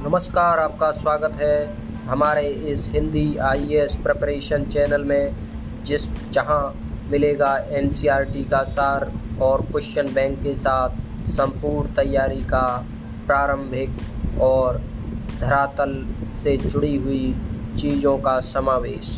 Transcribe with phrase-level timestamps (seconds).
[0.00, 5.34] नमस्कार, आपका स्वागत है हमारे इस हिंदी आईएएस प्रिपरेशन चैनल में,
[5.84, 6.74] जिस, जहाँ
[7.10, 9.10] मिलेगा एनसीईआरटी का सार
[9.42, 12.62] और क्वेश्चन बैंक के साथ संपूर्ण तैयारी का
[13.26, 14.78] प्रारंभिक और
[15.40, 15.94] धरातल
[16.42, 17.34] से जुड़ी हुई
[17.78, 19.10] चीज़ों का समावेश।